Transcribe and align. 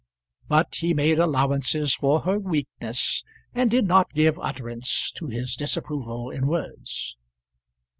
But 0.47 0.73
he 0.77 0.95
made 0.95 1.19
allowances 1.19 1.93
for 1.93 2.21
her 2.21 2.39
weakness, 2.39 3.23
and 3.53 3.69
did 3.69 3.85
not 3.85 4.15
give 4.15 4.39
utterance 4.39 5.11
to 5.11 5.27
his 5.27 5.55
disapproval 5.55 6.31
in 6.31 6.47
words. 6.47 7.17